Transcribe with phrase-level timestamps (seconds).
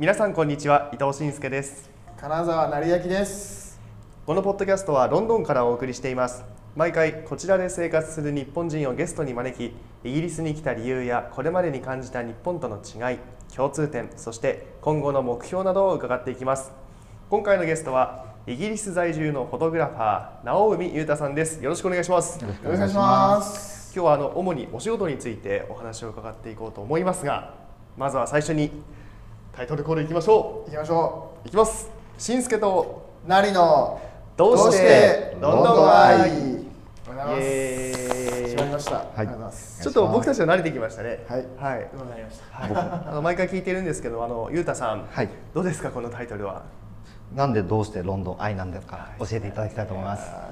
[0.00, 1.90] 皆さんこんにちは伊藤慎介です。
[2.16, 3.80] 金沢成明です。
[4.26, 6.44] このポッドキャストはロンドンからお送りしています。
[6.76, 9.74] 毎回こちらで生活する日本人をゲストに招き
[10.04, 13.18] イギリスに来た理由やこれまでに感じた日本との違い
[13.52, 16.70] 共通点そして今後の目標などを伺っていきます。
[17.28, 21.60] 今回のゲストはイギリス在住のフォトグラファー直海裕太さんです。
[21.60, 22.40] よろしくお願いします。
[22.40, 23.92] よろしくお願いします。
[23.96, 27.54] 今日はあの主にお仕事についてお話を伺っていこうと思いますが
[27.96, 28.70] まずは最初に
[29.58, 31.48] タイトルコールいきましょ行きましょう。
[31.48, 31.90] いきます。
[32.16, 34.00] しんすけとうなりの
[34.36, 36.30] どうしてロンドン愛。
[36.30, 36.32] イ
[37.40, 38.44] エーイ。
[38.44, 39.06] 決まりました、はい。
[39.16, 39.82] ありがとうございます。
[39.82, 41.26] ちょっと僕たちは慣れてきましたね。
[41.28, 41.46] はい。
[41.58, 42.56] はい、なりました。
[42.56, 42.70] はい、
[43.10, 45.28] あの毎回聞いてるんですけどあのゆうたさん、はい。
[45.52, 46.62] どうですかこのタイトルは？
[47.34, 50.30] なんでどうしてロンドン愛なんだか教えていただきたいと思います。
[50.30, 50.50] は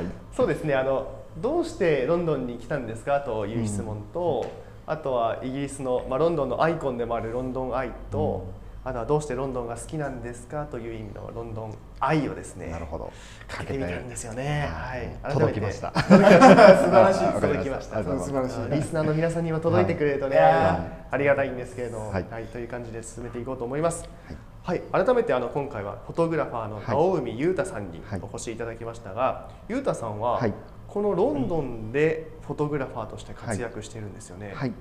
[0.00, 0.04] い。
[0.34, 0.74] そうですね。
[0.74, 3.20] あのどうしてロンドンに来たんですか？
[3.20, 4.46] という質問と、
[4.86, 8.46] あとはイギリスの、まあ、ロンドンのアイコンでもあるロンドンアイと、
[8.84, 13.12] あとはどうしてロンドンが好きなんですかという意味のロンドン愛をですねなるほど。
[13.48, 14.68] かけてみたんですよね。
[14.72, 15.92] はい、届きました。
[15.92, 18.04] 素晴らしい届きました。
[18.04, 18.76] 素晴らしい。
[18.76, 21.14] リスナーの皆さんにも届いてくれるとね、はい。
[21.14, 22.44] ありがたいんですけれども、は、はい。
[22.44, 24.08] いという感じで進めていこうと思います。
[24.62, 28.20] はい、改めてあの今回はフォトグラファーの青海裕太さんにはい。
[28.22, 30.52] お越しいただきましたが、裕太さんは、はい。
[30.86, 34.52] このロンドンでフォトグラファーとして活躍しているんですよね。
[34.54, 34.72] はい。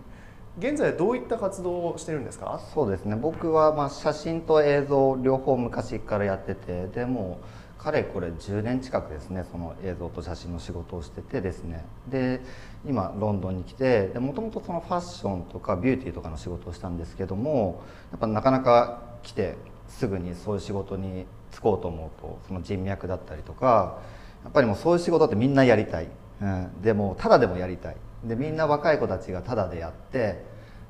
[0.57, 2.61] 現在はどういった活動をしてるんですか？
[2.73, 3.15] そうですね。
[3.15, 7.39] 僕はまあ写真と映像両方昔からやってて、でも
[7.77, 9.43] かれこれ10年近くですね。
[9.51, 11.83] その映像と写真の仕事をしててですね。
[12.07, 12.41] で、
[12.87, 19.55] 今ロンドンに来て、でもともとそのファッションとかビューティーとかの仕事をしたんですけども、やっぱなかなか来て
[19.89, 23.99] すぐにそういう仕事に就こうと思うと、その人脈だったりとか。
[24.43, 26.07] やっぱりもうそういう仕事ってみんなやりたい、
[26.41, 27.95] うん、でもただでもやりたい。
[28.23, 30.43] でみんな若い子たちがただでやって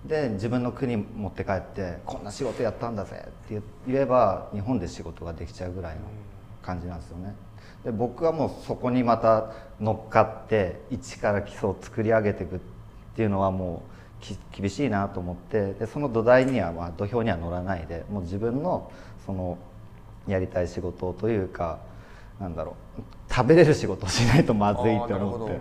[0.05, 6.01] で自分の国持って帰ってこんな仕事やったんだぜって言えば日本で仕事ができちゃうぐらいの
[6.61, 7.35] 感じなんですよね。
[7.83, 12.59] で僕はもうそこにまた乗っかって一から基礎を作り上げていくっ
[13.15, 13.95] ていうのはもう
[14.59, 18.91] 厳しいなと思ってでその土台には、まあ、土俵には乗らないでもう自分の
[19.25, 19.57] その
[20.27, 21.79] やりたい仕事というか
[22.39, 23.01] なんだろう
[23.35, 25.13] 食べれる仕事をしないとまずいって。
[25.13, 25.59] 思って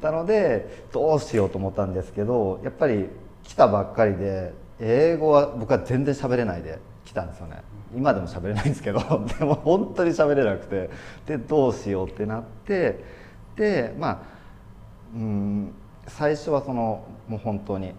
[0.00, 3.10] たのでどうしようと思ったんですけどやっぱり
[3.42, 7.62] 来たばっかりで英語は僕は全然喋れないで来たんですよね。
[7.94, 9.00] 今でも喋れないんですけど
[9.38, 10.88] でも本当に喋れなくて
[11.26, 13.04] でどうしようってなって
[13.56, 14.18] でまあ
[15.14, 15.74] うん
[16.06, 17.92] 最初はそのもう本当に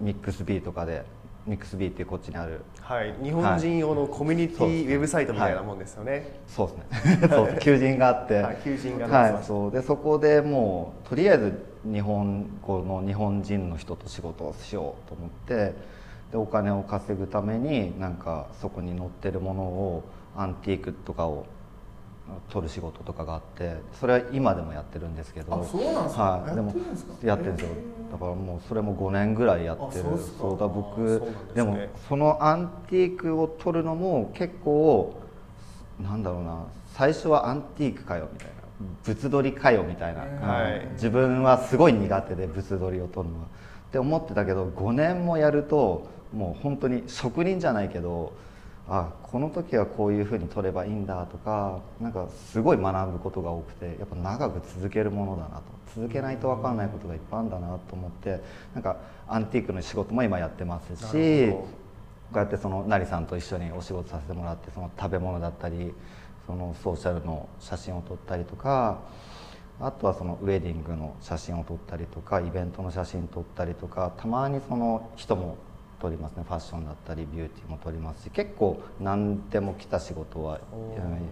[0.00, 1.04] ミックス B とかで
[1.46, 6.40] ミックス B っていうこっちにあるはい、日本人用のコミュニティウェブサイトみたいなもんですよね。
[6.46, 7.28] そうですね。
[7.32, 8.56] そう求人があって、はい。
[8.62, 9.70] 求人がはい、そう。
[9.70, 15.74] でそこでもうとりあえず日本語の日本人の人と仕事をしようと思って
[16.32, 20.02] でお金を稼ぐためになんかそこに載ってるものを
[20.36, 21.46] アンティークとかを
[22.50, 26.74] 取る仕事とかがあってそれは今でもやってるんですけどはい、でも
[27.22, 27.72] やってるんですよ。
[28.12, 30.04] だからもうそれも5年ぐらいやってる。
[30.04, 31.34] あそうだあ僕ですね。
[31.54, 31.78] でも
[32.08, 35.14] そのアンティークを取るのも結構
[36.00, 36.66] なんだろうな。
[36.94, 38.54] 最初はアンティークかよみたいな。
[39.06, 40.88] 物撮りかよみたいな、はい。
[40.94, 43.44] 自分はすごい苦手で物撮りを撮るのは。
[43.44, 48.32] って思ってたけど5年もやるともう本当に職人じゃないけど
[48.88, 55.82] あこの時はこういうふうに撮ればいいんだとかなんかすごい学ぶことが多くてやっぱ長く続けるものだなと。
[55.94, 58.40] 続けないと分かんないことがいっぱいあるんだなと思って
[58.72, 58.96] なんか
[59.28, 61.66] アンティークの仕事も今やってますなしこ
[62.34, 65.92] うやってその成さんと一緒にお仕事させてもらってその食べ物だったり
[66.46, 69.00] そのソーシャルの写真を撮ったりとか
[69.80, 75.58] あとはそのウェディングの写真を撮ったりとかイベントの写真撮ったりとかたまにその人も
[76.02, 76.44] 撮りますね。
[76.46, 80.58] ファッションだったりビューティーも撮りますし結構何でも来た仕事は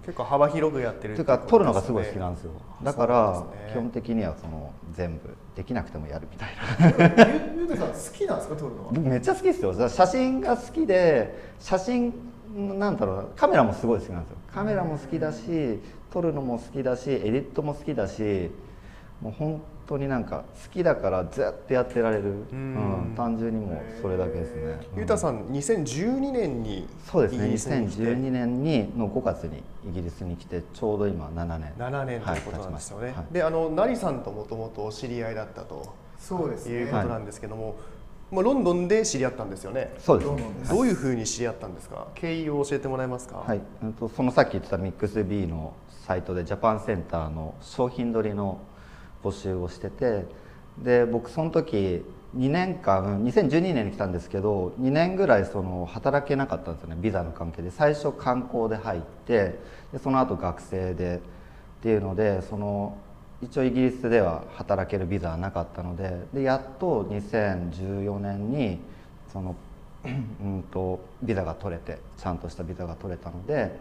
[0.07, 2.53] 結構幅広くやってるというか撮るのがすごい好きなんですよ。
[2.85, 7.27] だから基本的にはその全部できなくてもやるみたいな。
[7.57, 8.93] ゆゆうたさん好きなんですか撮るのは？
[8.93, 9.89] 僕めっちゃ好きですよ。
[9.89, 12.15] 写真が好きで写真
[12.79, 14.37] なんだろうなカメラもすごい好きなんですよ。
[14.53, 15.81] カメラも好きだし
[16.13, 18.51] 撮るのも好きだしエディットも好きだし
[19.21, 23.13] もう本当になんか好きだからずっとやってられる、うん。
[23.17, 27.45] 単純にもうそれだけですね、ゆうたさん2012年にそうですね。
[27.45, 31.73] イギリスに来て2012年にの5月にイギリスに来てちょうど今7年。
[31.77, 37.77] 7年ということなんですよね、はいであの成さんともともとお知り合いだったとそうですねいうことなんですけども、
[38.31, 39.93] まあ、ロンドンで知り合ったんですよね。
[39.99, 40.31] そうです。
[40.33, 42.07] ねどういうふうに知り合ったんですか？
[42.15, 43.39] 経緯を教えてもらえますか？
[43.39, 45.73] はい、うんとそのさっき言ってたミックス B の
[46.07, 48.59] サイトでジャパンセンターの商品取りの
[49.23, 50.25] 募集をしてて
[50.79, 52.05] で僕その時
[52.37, 57.71] 2年間2012年に来たんですけど2年ぐらいその働けなかったんですよねビザの関係で。
[57.71, 59.59] 最初観光で入って
[59.93, 62.97] でその後学生でっていうのでその
[63.43, 68.79] 一応イギリスでは働けるビザはなかったのででやっと2014年に
[69.33, 69.57] その
[70.05, 73.77] うんとビザが取れてちゃんとしたビザが取れたので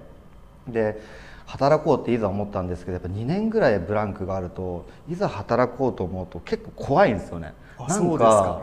[0.68, 1.02] で
[1.50, 7.54] 働こうっていざ思ったんですけどやっぱ2年ぐらいブランクがあるといざ働こうと思うと結構怖いんですよね。
[7.80, 8.62] なんかか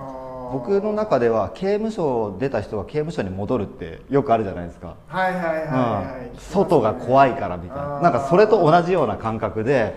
[0.53, 4.95] 僕の中では刑務所出た人が刑務所に戻るってよくあるじゃないですか。
[5.09, 9.97] はいはいはいはい、うん外が怖いからみたいななんかそれと同じような感覚で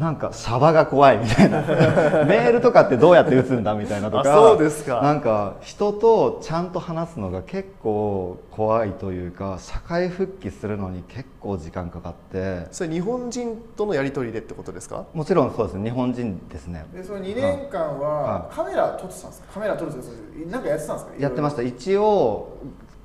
[0.00, 1.60] なんかシャバが怖いみたいな。
[2.24, 4.32] メールとかってどうやって打つんだみたいなとか。
[4.32, 5.02] あそうですか。
[5.02, 12.66] なんか人とちゃんと話すのが結構怖いというか社会復帰するのに結構時間かかって。
[12.72, 15.04] それ日本人とのやり取りでってことですか？
[15.12, 15.78] もちろんそうです。
[15.78, 16.86] 日本人ですね。
[16.94, 19.52] でその2年間ははカメラ撮ってたんですか？
[19.52, 20.16] カメラ撮るんですか
[20.50, 21.12] なんかやってたんですか？
[21.18, 21.60] やってました。
[21.62, 22.56] 一応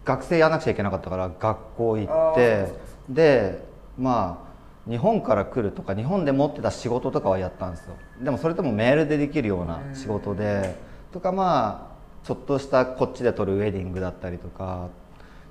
[0.06, 2.71] 学生やらなくちゃいけなかったから学校行って。
[3.09, 3.65] で
[3.97, 4.44] まあ
[4.87, 7.95] 日本から来るとか日本で持ってた仕事とかはやったんですよ。
[8.21, 10.75] でもそれともメールでできるような仕事で
[11.11, 14.89] とかまあちょっとしたこっちで撮るウェディングだったりとか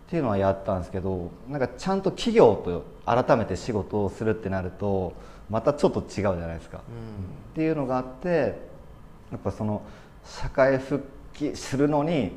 [0.07, 5.15] っていうのはやったんですけどなんかちゃんと企業と改めて仕事をするってなると
[5.51, 6.79] またちょっと違うじゃないですか。
[6.79, 6.81] っ
[7.55, 8.59] ていうのがあって
[9.33, 9.83] やっぱその
[10.25, 12.33] 社会復帰するのに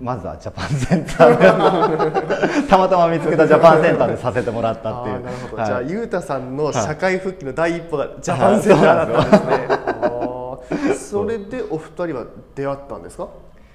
[0.00, 2.62] まずはジャパンセンターで。
[2.68, 5.22] たまたま見つけたジャパンセンターでさせてもらったっていう。
[5.22, 5.66] なるほど、はい。
[5.66, 13.28] じゃあゆうたさんの社会復帰の第一歩がジャパンセンターだったんですね、それでお二人は出会ったんですか？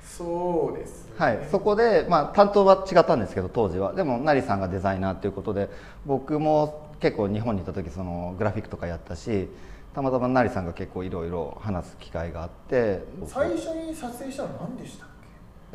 [0.05, 3.93] そうですはい、そこで、まあ、担当は違ったんですけど当時は。
[3.93, 5.69] でも成さんがデザイナーということで
[6.05, 9.47] 僕も結構日本にいた時そのグラフィックとかやったし
[9.95, 13.03] たまたま成さんが結構いろいろ話す機会があって。
[13.25, 15.10] 最初に撮影したの何でしたっけ？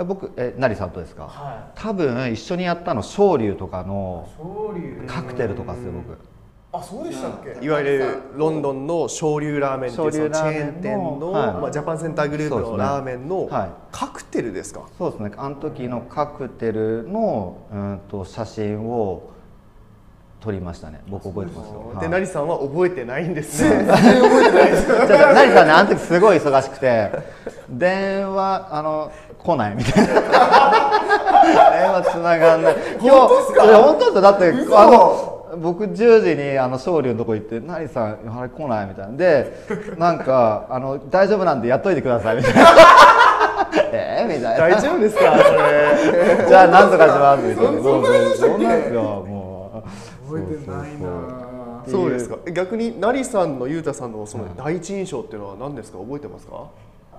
[0.05, 1.25] 僕え成さんとですか？
[1.25, 4.29] は多分一緒にやったの昇竜とかの
[5.07, 6.19] カクテルとかですよ僕。
[6.73, 7.65] あそうでしたっけ？
[7.65, 11.53] いわゆるロンドンの昇竜ラーメンっていうチェーン店の、はい。
[11.55, 15.33] まあ、ジャパンセンターグループそうですねのラーメンのはいカクテルですか、そうですね。
[15.39, 19.31] あの時のカクテルのうんと写真を
[20.47, 21.01] 撮りましたね。
[21.09, 22.03] 僕覚えてますよ、はい。
[22.03, 23.85] で成さんは覚えてないんですね。
[23.85, 27.11] じゃあ成さんねあの時すごい忙しくて
[27.69, 29.11] 電話あの
[29.43, 30.13] 来ないみたいな。
[31.75, 32.77] 電話つながんない。
[33.01, 33.13] 今日
[33.75, 34.79] 本当だって嘘。
[34.79, 39.11] あの僕10時にあの勝利のとこ行って「成さんあれ来ない?」みたいな。
[39.11, 39.65] んで
[39.99, 42.61] なんかあの「大丈夫なんでやっといてください」みたいな
[43.93, 44.29] 「えー？
[44.29, 44.77] みたいな。
[44.77, 45.23] 大丈夫ですか？
[45.33, 46.47] それ。
[46.47, 47.43] じゃあなんとかします。
[47.43, 47.73] みたいな。
[47.79, 49.36] そそんな感じでしたっけそうなんですよ。
[50.27, 52.39] 覚えてないなそうそうですか。
[52.53, 55.99] 逆に成さんのゆうたさんのその第一印象っていうのは何ですか？
[55.99, 56.69] 覚えてますか？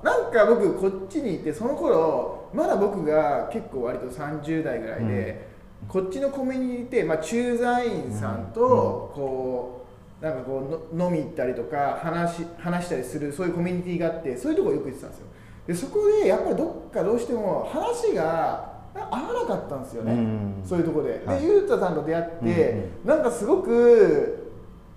[0.04, 5.48] なんか僕こっちにいてその頃まだ僕が結構割と30代ぐらいで、
[5.88, 9.86] こっちのコミュニティって、まあ、駐在員さんとこ
[10.21, 15.25] うなんかこうの飲み行ったりとか話し話したりするそういうコミュニティがあってそういうところよく行ってたんですよ。
[15.68, 20.62] でそこでやっぱりどっかどうしても話が合わなかったんですよね、うん。
[20.64, 21.42] そういうところで、はい。
[21.42, 24.44] でゆうたさんと出会って、なんかすごく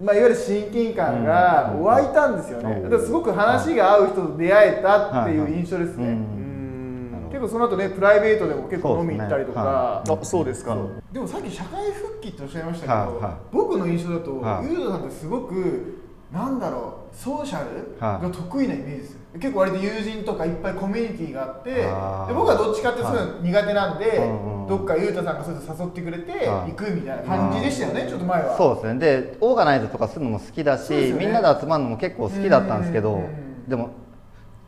[0.03, 7.25] まあ、いわゆる親近感が湧いたんですよね、うんだからすごく話が合う人と出会えたっていう印象ですね、はいはいうん。
[7.25, 7.29] うん。
[7.29, 10.75] 結構その後ねプライベートでも結構飲み行ったりとか、あそうですか。
[11.13, 13.35] でもさっき社会復帰っておっしゃいましたけど、はいはい。
[13.53, 14.73] 僕の印象だと、はい。
[14.73, 15.99] ゆうとさんってすごく
[16.33, 18.23] なんだろうソーシャルはい。
[18.23, 19.21] が得意なイメージですよ。
[19.35, 21.85] 結構割と友人とかいっぱいコミュニティがあってで
[22.35, 26.71] 僕はどっちかってそういうの苦手なんで、うんうんどっかゆうたさんがそういうの誘ってくれてはい。
[26.71, 28.57] 行くみたいな感じでしたよね、ちょっと前は。
[28.57, 29.01] そうですね。
[29.01, 31.13] で、オーガナイズとかするのも好きだし、ね。
[31.13, 33.21] みんなで集まるのも結構好きだったんですけど
[33.67, 33.91] でも。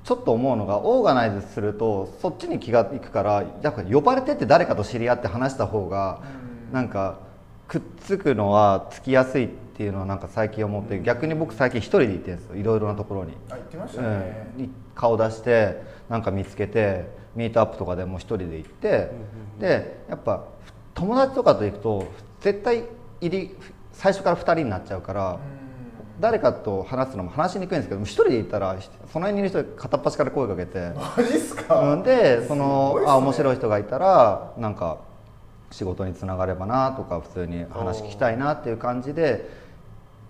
[0.02, 6.22] ちょっと思うのがオーガナイズするとそっちに気がいくからやっぱ呼ばれてって誰かと知り合って話した方が
[6.70, 6.74] うん。
[6.74, 7.18] なんか
[7.68, 12.56] くっつくのはつきやすいっていうのはなんか最近思って逆に僕最近一人で行ってるんですよ。
[12.56, 13.32] いろいろなところに。
[13.50, 19.10] あ言ってましたね、うん、顔出してなんか見つけてミートアップとかでも一人で行って、
[19.58, 20.44] でやっぱ
[20.94, 22.06] 友達とかと行くと
[22.40, 22.84] 絶対
[23.20, 23.56] 入り
[23.92, 25.38] 最初から2人になっちゃうから、
[26.20, 28.76] 誰かと話すのも話しにくいんですけども一人で行ったら
[29.12, 33.06] その辺にいる人片っ端から声かけて、マジっすか、うん、でそのね。
[33.06, 34.98] あ面白い人がいたらなんか
[35.70, 39.61] 仕事につながればなとか普通に話聞きたいなっていう感じで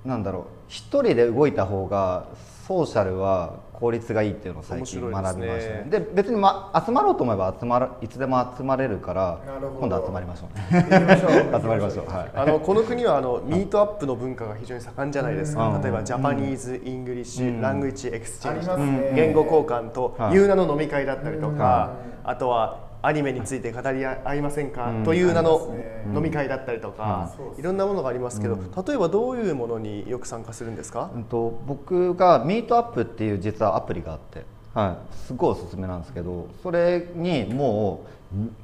[0.04, 2.26] なんだろう一人で動いた方が
[2.66, 5.87] ソーシャルは効率がいいっていうのを最近学びましたね。
[5.90, 9.40] で別に、ま、集まろうと思えば集まるいつでも集まれるから
[9.80, 10.87] 今度集まりましょうね。
[11.61, 12.06] 集まりましょう。
[12.09, 12.30] はい。
[12.35, 15.82] あのこの国はあのミートアップの文化が非常に盛んじゃないですか、うん。
[15.82, 17.61] 例えば Japanese English うん。
[17.61, 19.12] Language Exchange ね。
[19.16, 20.35] 言語交換とはい。
[20.35, 21.90] いう名の飲み会だったりとか、
[22.25, 22.30] うん。
[22.30, 25.04] あとはアニメについて語り合いませんか、うん。
[25.04, 25.75] という名の
[26.14, 27.59] 飲み会だったりとか、うん。
[27.59, 28.71] いろんなものがありますけど、うん。
[28.71, 34.44] 例えばどういうものによく参加するんですか、うんと僕がミートアップっていう実はアプリがあって、
[34.75, 38.04] はい、すごいおすすめなんですけどそれにも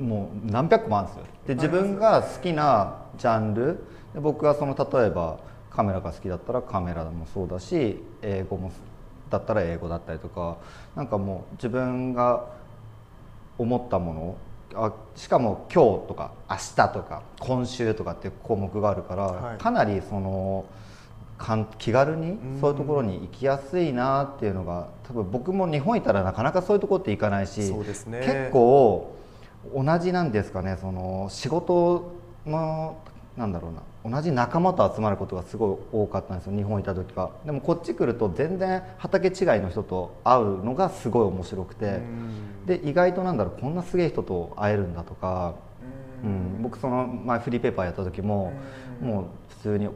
[0.00, 1.26] うもう何百個もあるんですよ。
[1.48, 3.78] で自分が好きなジャンル
[4.14, 5.38] で僕がその例えば
[5.70, 8.70] カメラが好きだったらカメラもそうだし英語も
[9.30, 10.56] だったら英語だったりとか
[10.96, 12.46] なんかもう自分が
[13.58, 14.36] 思ったもの
[14.74, 19.58] あしかも今日とか明日とか今週とかっていう項目があるから、はい。
[19.58, 20.66] かなりその
[21.38, 22.60] かん気軽にうん。
[22.60, 28.20] そういうところに行きやすいなっていうのが多分僕も日本いたらなかなかそういうところって行かないしそうですね。
[28.20, 29.16] 結構
[29.74, 32.12] 同じなんですかねその仕事
[32.46, 32.98] の
[33.38, 34.16] なんだろうな。
[34.18, 36.56] 同じ仲間と集まることがすごい多かったんですよ。
[36.56, 37.30] 日本いた時は。
[37.46, 41.86] でもこっち来ると全然畑違いの人と会うのがすごい面白くて。
[41.86, 42.66] うん。
[42.66, 45.54] で意外となんだろうこんなすげえ人と会えるんだとか、
[46.22, 48.52] うん、僕その前フリーペーパーやった時も
[49.00, 49.08] うん。
[49.08, 49.88] もう普通に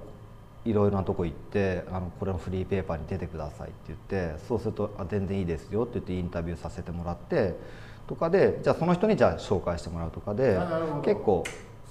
[0.65, 7.55] いろいろなとこ行ってあのこれのフリーペーパーに出てくださいって言ってそうするとあ全然いいですよって言ってインタビューさせてもらって
[8.07, 10.59] とかでじゃあその人にじゃあ紹介してもらうとかで
[11.05, 11.45] 結構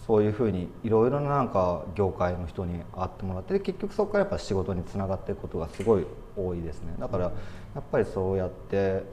[0.08, 6.06] そういうふうにいろいろななんか業界の人に会ってもらって結局そこからやっぱ仕事につながっていくことがすごい
[6.36, 6.96] 多いですね。
[7.00, 7.32] だからや
[7.80, 9.04] っぱりそうやって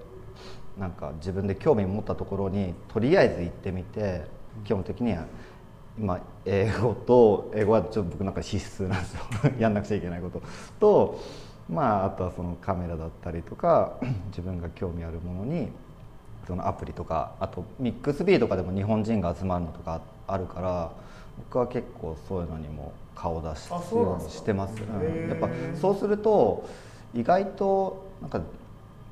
[0.79, 4.25] なんか自分で興味持ったところにとりあえず行ってみて
[4.65, 5.25] 基本的には
[5.99, 9.23] 今英語と英語はちょっと僕なんか必須なんですよ。
[9.59, 10.41] やんなくちゃいけないこと。
[10.81, 11.19] と
[11.69, 15.69] まああとはそのカメラだったりとか自分が興味あるものに
[16.47, 20.91] そのアプリとかあとミックスビーとかでも日本人が集まるのとかあってるから
[21.39, 25.49] 僕は結構そういうのにも顔を出すようにしてます、うんやっぱ
[25.81, 26.69] そうすると
[27.15, 28.41] 意外となんか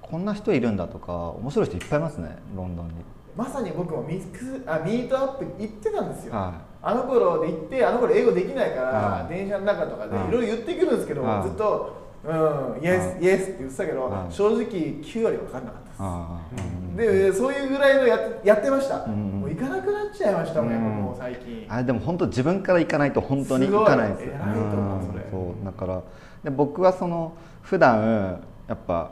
[0.03, 2.95] こんな人いるんだとか面白い人いっぱいいますねロンドンに。
[3.37, 9.35] まさに僕もミックスあミートアップに行ってたんですよ、はあの頃で行ってあの頃英語できないから、はい。
[9.35, 10.29] 電車の中とかではい。
[10.29, 11.43] いろいろ言ってくるんですけど、はい。
[11.43, 20.81] ずっと「うんイエス、はいイエス」って言ってたけど、はい正直9割分かんなかったです、でそういうぐらいのやってやってました、うんもう行かなくなっちゃいましたもん、うん。
[20.81, 24.25] もう最近、あれでも本当自分から行かないと本当に行かないです。
[24.25, 26.03] よ偉いと思うそそうだから
[26.45, 29.11] で僕はその普段やっぱ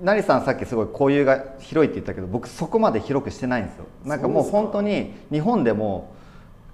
[0.00, 3.84] 成さんさっきすごい交友が広いって言ったけど僕そこまで広くしてないんですよ。
[4.04, 6.10] なんかもう本当に日本でも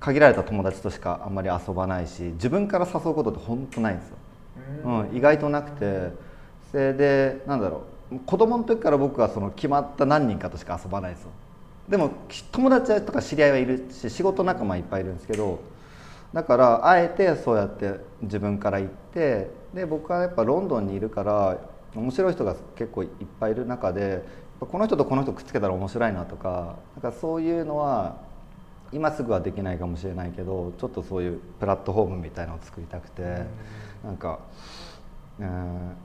[0.01, 4.17] 限られた友達としかあんまり遊ばないし自分から誘うことって本当ないんですよ
[4.85, 6.29] うん、意外となくて。
[6.71, 7.99] それでなんだろう。
[8.25, 11.31] 子供の時から僕はその決まった何人かとしか遊ばないですよ
[11.89, 15.61] でもき友達とか知り合いはいるし仕事仲間いっぱいいるんですけど
[16.33, 21.59] だからあえてそうやって自分から行ってで僕はやっぱロンドンにいるから
[21.95, 23.09] 面白い人が結構いっ
[23.41, 24.25] ぱいいる中で
[24.61, 28.17] この人とこの人くっつけたら面白いなとかなんかそういうのは
[28.93, 33.45] 今すぐはできないかもしれないけどちょっとそういうプラットフォームみたいなのを作りたくて、
[34.05, 34.39] なんか、
[35.39, 35.97] うん、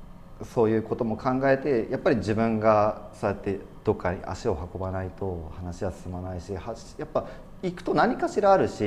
[0.44, 7.28] そういうことも考えてやっぱり自分がそうやってどっかに足を運ばないと話は進まないしはやっぱ
[7.62, 8.84] 行くと何かしらあるし、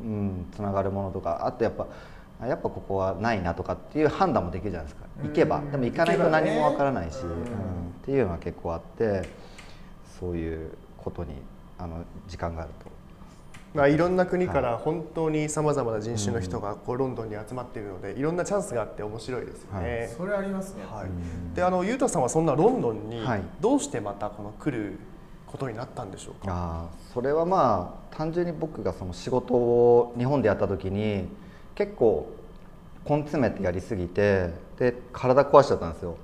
[0.00, 1.86] うん、つながるものとかあとやっぱ
[2.40, 5.06] あやっぱここはないなとかっていう判断もできるじゃないですか。
[5.24, 5.58] 行けば。
[5.58, 7.22] うんでも行かないと何もわからないし、ね。
[7.24, 7.30] うん。
[7.32, 7.34] っ
[8.04, 9.28] ていうのは結構あって
[10.20, 11.34] そういうことに
[11.78, 12.87] あの時間があると。
[13.78, 20.12] まあ、いろんな国から本当にさまざまな人種の人がこうロンドンに集まっているのでいろんなチャンスがあって面白いですよね。
[20.16, 21.06] それありますね、はい。
[21.06, 21.54] うん。
[21.54, 23.42] であのゆうたさんはそんなロンドンにはい。
[23.60, 24.98] どうしてまたこの来る
[25.46, 26.88] ことになったんでしょうか？
[27.14, 31.28] それはまあ単純に僕がその仕事を日本でやった時に
[31.76, 32.28] 結構
[33.08, 36.16] 根詰めてやりすぎてで体壊しちゃったんですよ。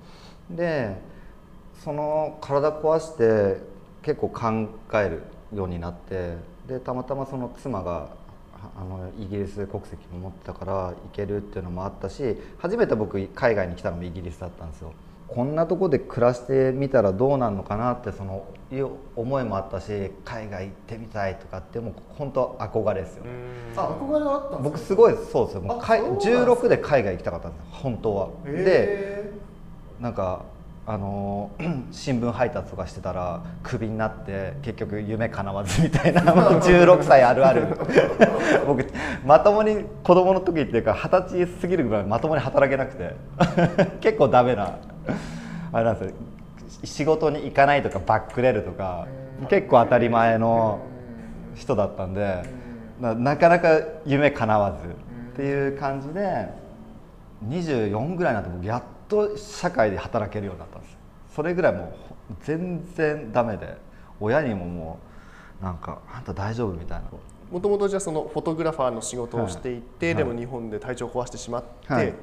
[0.50, 0.96] で
[1.84, 3.61] その体壊して
[4.02, 5.23] 結構考える
[5.56, 6.34] ようになって
[6.68, 8.09] でたまたまその妻が
[8.76, 14.92] あのイギリス国籍も持ってたから行けるっていうのもあったし初めて僕海外に来たのもイギリスだったんですよ。
[15.26, 23.78] こんなとこで暮らしてみたらどうなるのかなってそのいう思いもあったし海外行ってみたいとかってもう本当憧れですよ、うん。
[23.78, 24.62] あ憧れはあったんですか？
[24.62, 25.62] 僕すごいそうですよ。
[25.62, 27.66] もうかいあそうなんですか？16で海外行きたかったんですよ。
[27.73, 29.30] 本当は、でへ
[30.00, 30.44] なんか
[30.86, 37.66] あのー 新聞配達とかしてたらクビになって結局夢叶わずみたいなもう16歳あるある。
[38.66, 38.84] 僕
[39.24, 43.14] まともに子供の時っていうか二十歳過ぎるぐらいまともに働けなくて
[44.00, 44.76] 結構ダメな
[45.72, 46.14] あれなんですよ。
[46.84, 49.06] 仕事に行かないとかバックレるとか
[49.48, 50.80] 結構当たり前の
[51.54, 52.42] 人だったんで
[53.00, 56.48] ななかなか夢叶わずっていう感じで
[57.48, 60.68] 24ぐらいになって僕やっと社会で働けるようになっ
[61.34, 61.84] それぐらいも
[62.30, 63.76] う全然ダメで
[64.20, 64.98] 親にもも
[65.60, 67.04] うなんか「あんた大丈夫?」みたいな。
[67.50, 70.14] もともとじゃあそのフォトグラファーの仕事をしていて、はい。
[70.16, 72.14] でも日本で体調を壊してしまって、はい。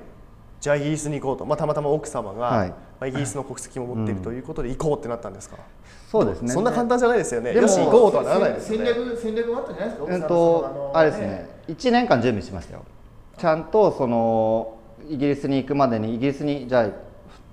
[0.59, 2.69] じゃあイギリスに行こうと、まあ、たまたま奥様が、はい。
[2.69, 5.57] まあ、イギリスの国籍も持っているということで行こうってなったんですか、
[6.11, 6.51] そうですね。
[6.51, 7.53] そんな簡単じゃないですよね。
[7.53, 8.85] でもよし行こうとはならないですよね。
[8.85, 10.03] 戦略戦略もあったんじゃないですか？
[10.03, 11.49] うん奥さんのそとのあれですね。
[11.67, 12.81] 1年間準備しましたよ。
[13.37, 14.75] ちゃんとその
[15.07, 16.89] イギリスに行くまでにイギリスにじゃあ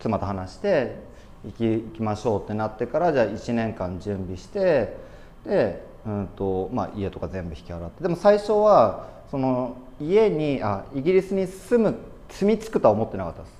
[0.01, 1.08] 妻と話して
[1.49, 4.97] 行き行きましょうってなってからじゃあ1年間準備して
[5.45, 8.03] で、うんとまあ、家とか全部引き払って。
[8.03, 11.97] でも最初はその家にあイギリスに住む
[12.29, 13.59] 住み着くとは思ってなかったです。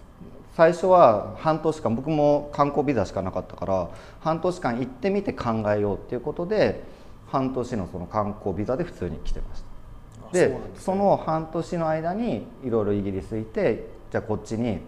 [0.55, 3.89] 最初は半年間僕も観光ビザしかなかったから
[4.21, 6.83] 半年間行ってみて考えようっていうことで
[7.29, 9.63] 半年のその観光ビザで普通に来てまし
[10.21, 10.29] た。
[10.29, 10.61] あでね。
[10.77, 14.79] その半年の間にいろいろイギリスいてじゃあこっちに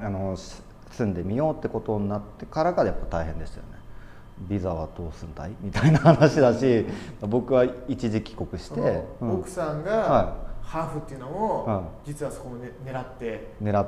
[0.00, 0.62] あのし
[0.96, 3.68] 住んでみようってことになってからがやっぱ大変でしたよね。
[4.48, 5.52] ビザはどうすんだい？
[5.60, 6.84] みたいな話だし
[7.22, 9.32] 僕は一時帰国して、うん。
[9.40, 13.52] 奥さんはがハーフっていうのを、は実はそこを、ね、狙って。
[13.62, 13.86] 狙っ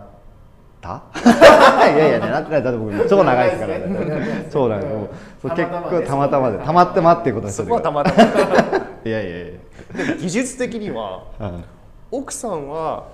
[0.81, 1.03] た？
[1.93, 2.63] いやいや狙ってない。
[2.63, 4.49] だって僕超長いですからね。
[4.51, 4.85] 超長い。
[4.87, 5.09] もう
[5.43, 7.75] そう結構たまたまでたまってまっていうことにしそてる。
[7.83, 8.79] かこはたまたま。
[8.79, 10.17] ら いやいやいや。
[10.21, 11.65] 技術的にはうん
[12.11, 13.05] 奥さんは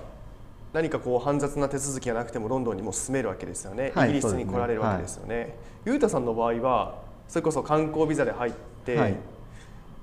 [0.75, 5.57] 何かこう煩雑な手続きがなくてもロンドンにも住めるわけですよね、はいイギリスに来られるわけですよね。
[5.85, 8.53] ゆうたさんの場合はそれこそ観光ビザで入っ
[8.83, 9.15] て、はい。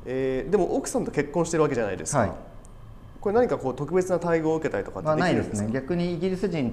[0.07, 2.33] えーでも奥さんと結婚してるわけじゃないですか、はい。
[3.21, 5.71] これ何かこう特別な待遇を受けたりとかってないですね。
[5.71, 6.73] 逆にイギリス人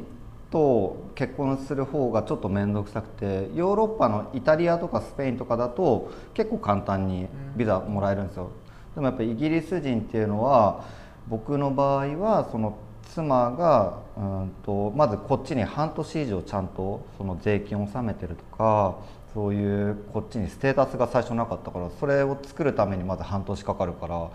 [0.50, 7.28] と結婚する方がちょっと面倒くさくてヨーロッパのイタリアとかスペインとかだと結構簡単に
[7.58, 8.50] ビザもらえるんですよ。
[8.96, 10.86] でもやっぱりイギリス人っていうのは
[11.28, 12.78] 僕の場合はその
[13.14, 18.98] 妻がうんとまずこっちに半年以上ちゃんとその税金を納めてるとか
[19.34, 24.30] そういうこっちにステータスが最初なかったからそれを作るためにまず半年かかるから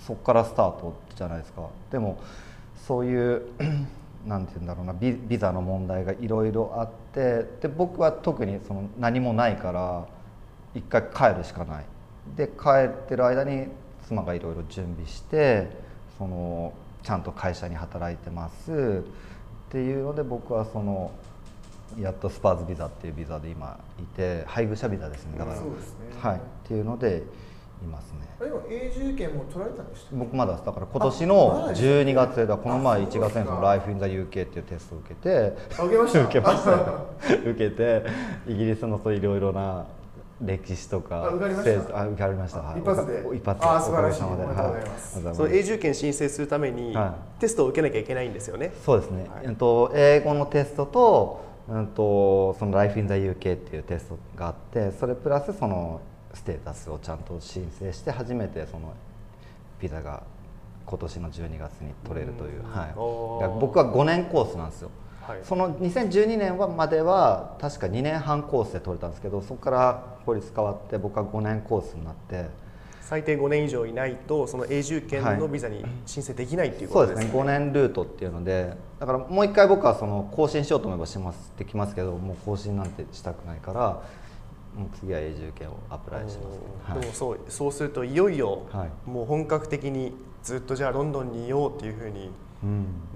[0.00, 1.68] そこからスタートじゃないですか。
[1.90, 2.18] でも
[2.86, 3.42] そういう
[4.26, 10.06] なんて言うんだろうなビビザの問題がいろいろあってで僕は特にその何もないから
[10.74, 11.84] 一回帰るしかない。
[12.36, 13.66] で帰ってる間に
[14.06, 15.68] 妻がいろいろ準備して
[16.18, 16.72] その
[17.02, 19.02] ちゃんと会社に働いてます。
[19.68, 21.10] っていうので僕はその
[21.98, 25.38] やっとスパーズビザっていうビザで今いて配偶者ビザですね。
[25.38, 25.96] だから、そうですね。
[26.20, 26.36] はい。
[26.36, 27.22] っていうので
[27.82, 28.28] いますね。
[28.40, 31.88] あでも永住権も取られたんでした僕まだだから今年のだですね。
[31.88, 35.56] 12月でだこの前あそう1月にそのですか Life in the UK っていうテストを受けて。
[35.78, 36.24] あ受けました。
[36.24, 36.70] 受けました。
[36.70, 37.06] よ
[37.44, 38.06] 受けて。
[38.46, 39.86] イギリスのそういろいろな
[40.44, 42.06] 歴史とかあ受かりました？
[42.06, 42.58] 受かりました。
[42.60, 42.80] はい。
[42.80, 43.36] 一発で？
[43.36, 43.66] 一発で。
[43.66, 44.22] あ素晴らしい。
[44.22, 45.18] おめでとうございます。
[45.20, 49.44] はその永住権申請するためにはテストを受けなきゃいけないんですよね、そうですね、はい。
[49.44, 56.00] えっと、英語のテストと,、うん、とその Life in the UK っていうテストがあってそれプラスその
[56.34, 58.94] ステータスをちゃんと申請して初めてその
[59.80, 60.22] ビザが
[60.86, 62.70] 今年の12月に取れるという、うん。
[62.70, 63.60] はい。
[63.60, 64.90] 僕は5年コースなんですよ
[65.26, 72.62] はい、その2012年はまでは確か2年半コースで取れたんですけどそこから法律変わって僕は5年コースになって。
[73.12, 77.42] 最低5年以上いないとその永住権のビザに申請できないっていうこそうですねとですね。
[77.42, 84.02] 5年ルートっていうのでだからもう一回僕はその更新しようと思えばしますできますけどもう更新なんてしたくないから
[84.74, 86.50] もう次は永住権をアプライしま
[86.86, 87.00] す、はい。
[87.00, 89.10] でもそうそうするといよいよはい。
[89.10, 92.32] もう本格的にずっとじゃあロンドンにいようっていうふうにうん、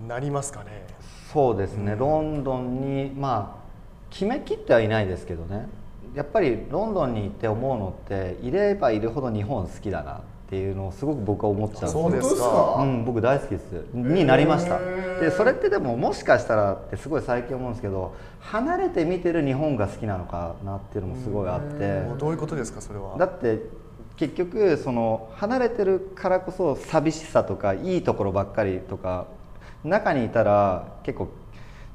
[0.06, 0.86] なりますかね。
[1.32, 3.66] そうですね、ロンドンにまあ
[4.10, 5.68] 決めきってはいないですけどね。
[6.14, 12.82] やっぱりロンドンに行って思うのっていればいるほど日本好きだなっていうのをすごく僕は思っちゃうんですそうです本当か。
[12.82, 13.84] うん、僕大好きです。
[13.92, 14.78] になりました。
[15.20, 22.00] でそれってでももしかしたらってすごい最近思うんですけど離れて見てる日本が好きなのかなっていうのもすごいあって。
[22.00, 23.16] もうどういうことですかそれは。
[23.18, 23.60] だって
[24.16, 29.26] 結局その離れてるからこそ寂しさとかいいところばっかりとか
[29.86, 31.28] 中にいたら結構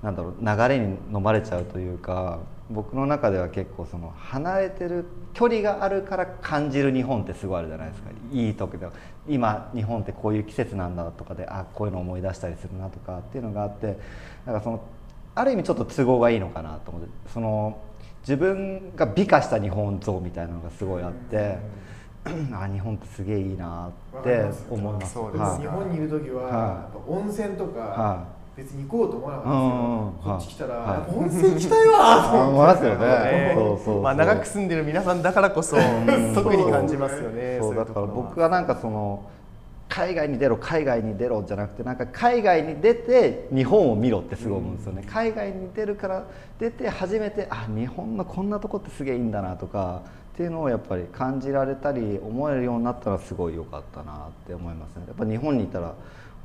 [0.01, 2.39] なんだろう流れに飲まれちゃうというか
[2.71, 8.87] 僕の中では結構その離れてる距離があるから感じる日本ってすごいあるじゃないですかいい時で
[9.27, 13.97] 今日本ってこういう季節なんだとかであこういうの思い出したりするなとかっていうのがあって
[14.45, 14.81] なんかその
[15.35, 17.77] ある意味ちょっと都合がいいのかなと思ってその
[18.21, 21.57] 自分が美化した日本像みたいなのがすごいあって。
[22.53, 25.13] あ日本ってすげえいいなって思います。
[25.13, 25.41] そうです。
[25.41, 25.61] はい。
[25.61, 27.11] 日本にいる時は、はい。
[27.11, 33.05] 温泉とか、は別に行こうと思わなかったうんんうんですけど、こっち来たら、温泉行きたいわーと あ思いますよね。
[33.05, 33.85] ねそうそう。
[33.85, 35.77] そうまあ長く住んでる皆さんだからこそ
[36.35, 37.57] 特に感じますよね。
[37.59, 39.23] そうだから僕はなんかその
[39.91, 46.23] 海外に出ろ海外に出ろじゃなくてなんか海外に出て日本を見ろってすごい思うんですよね、海外に出るから
[46.59, 55.03] 出て初めてあ日本のこんなとこってすげえいいんだなとかっていうのをやっぱり感じられたり思えるようになったらすごい良かったなって思いますね。
[55.07, 55.93] やっぱ日本にいたら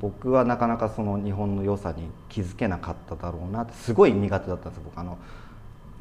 [0.01, 4.83] 僕はなかなかその日本の良さに気づけなかっただろうなってすごい苦手だったんですよ。
[4.85, 5.17] 僕あの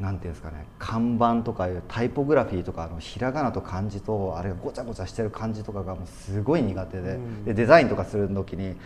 [0.00, 7.44] なんていうんですかね看板とかいうタイポグラフィーとかあのひらがなと漢字とあれがごちゃごちゃしてる感じとかがもうすごい苦手で,、うん。
[7.44, 8.76] でデザインとかする時に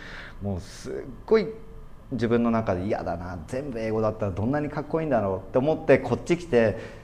[0.41, 0.93] もうすっ
[1.25, 1.47] ごい
[2.13, 7.00] 自分の中で嫌だな全部英語だったらどんなにかっこいいんだろうって思ってこっち来て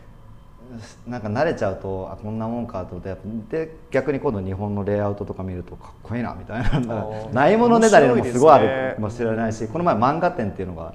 [1.08, 3.02] なんか慣れちゃうとあこんなもんかと思っ
[3.44, 6.70] てで逆に今度日本のレイアウトとか見るとかっこいいなみたいな。
[6.70, 7.34] ー。
[7.34, 10.94] ないものねだりもすごいあるかもしれないしこの前漫画展っていうのが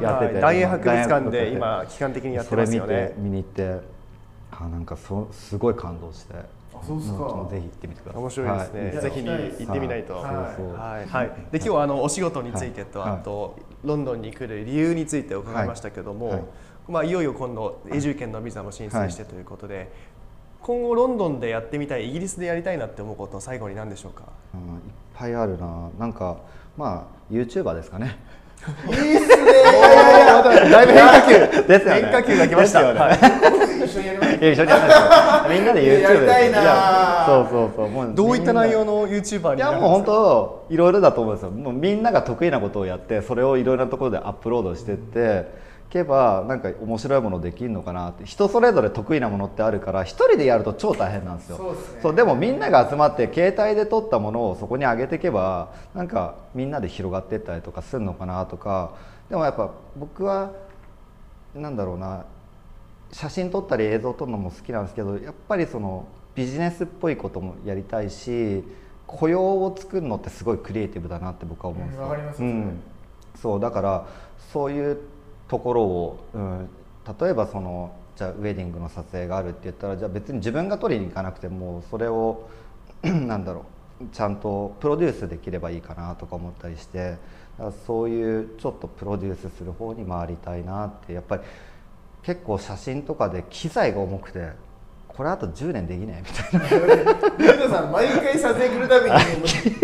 [0.00, 1.82] やってて大英博物館で大英博物館。
[1.82, 3.08] 今期間的にやってそれ見ますよね。
[3.08, 3.14] て。
[3.18, 3.80] 見に行って
[4.50, 6.34] あなんかそすごい感動して。
[6.74, 7.48] あそうっすか。
[7.50, 8.22] ぜひ行ってみてください。
[8.22, 8.94] 面白いですね、はい。
[8.94, 10.14] やぜひに行ってみないと。
[10.14, 10.24] はい。
[10.56, 10.74] そうそう。
[10.74, 13.10] はい、はい、で今日はあのお仕事についてと、はい。
[13.12, 16.36] あとロンドンに来る理由について伺いましたけども、はい。
[16.36, 16.44] はい
[16.88, 19.90] まあいよいよ今度永住権のビザも申請してということで、
[20.60, 24.24] 今後ロンドンでやってみたいイギリスでやりたいなって思うこと最後に何でしょうか？
[24.54, 24.68] うんいっ
[25.14, 25.90] ぱいあるな。
[25.98, 26.36] なんか
[26.76, 28.16] まあ YouTuber ですかね。
[28.88, 29.36] いいっすね。
[30.70, 31.22] だいぶ変化
[31.62, 31.68] 球。
[31.68, 32.80] ですよね変化球が来ました。
[32.80, 33.00] よね。
[33.00, 33.18] はい。
[33.50, 37.88] 僕一緒にやりますいや一緒にやらないですみんなで YouTube やりたいそうそうそう。
[37.88, 39.56] もうどういった内容のの YouTuber になるんですか？
[39.56, 41.50] いやもう本当いろいろだと思うんですよ。
[41.50, 45.46] もうみんなが得意なことをやってそれをいろいろなところでアップロードしてって
[45.92, 48.24] けばなんか面白いものできるのかなって。
[48.24, 51.76] 人それぞれ得意なものってあるから一人でやると超大変なんですよ。
[52.00, 52.16] そうね。
[52.16, 58.92] でもみんなが集まって携帯で撮ったものをそこに上げていけばなんかみんなで広がっていったりとかするのかなとか。
[59.28, 60.52] でもやっぱ僕は
[61.54, 62.24] なんだろうな。
[63.12, 68.64] 写真撮ったり映像撮るのも好きなんですけどやっぱりそのビジネスっぽいこともやりたいし
[69.06, 72.16] 雇用を作るのってすごいクリエイティブだなって僕は思うんですよ。
[72.38, 72.80] うん。
[73.34, 74.06] そうだから
[74.52, 74.98] そういう
[75.52, 76.68] ところを、うん、
[77.20, 82.48] 例えばそのじゃあウェディングの撮影があるって言ったらじゃあ別に自分が撮りに行かなくてもそれを
[83.04, 83.66] なんだろ
[84.00, 87.18] うちゃんとプロデュースできればいいかなとか思ったりして
[87.86, 91.42] そういうちょっとプロデュースする方に回りたいなってやっぱり
[92.22, 94.52] 結構写真とかで機材が重くて
[95.16, 96.96] これあと10年できねえみたいな。
[97.38, 99.10] ゆうたさん毎回撮影来るたびに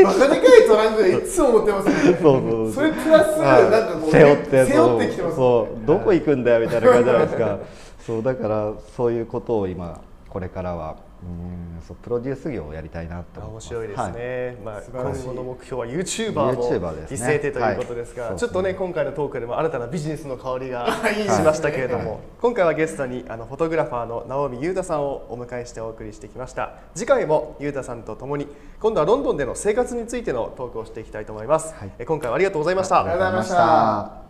[0.03, 2.19] バカでかいトランクでいつも持ってますよね。
[2.21, 5.77] そうそうそれプラスはいなんかこう背負って背負ってきてますそう。
[5.77, 5.87] そう。
[5.87, 7.59] どこ行くんだよみたいな感じじゃないですか。
[8.07, 13.75] そうだからそういうことを今これからはうんそうプロデュース業をやりたいなって思います。
[13.75, 15.23] 面白いですね、まあ、素晴らしい。
[15.25, 18.37] 今後の目標は YouTuber も一斉定ということですが、はい。
[18.37, 26.75] ちょっとね今回のトークでも新たなビジネスの香りが しましたけれども、今回はゲストにあのフォトグラファーの直美裕太さんをお迎えしてお送りしてきました。
[26.95, 28.47] 次回も裕太さんとともに
[28.81, 31.91] 今度はロンドンでの生活についてのトークをしていきたいと思います、はい。
[31.99, 33.01] え今回はありがとうございました。
[33.01, 34.28] ありがとうございました